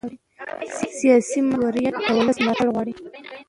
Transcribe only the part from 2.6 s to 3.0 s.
غواړي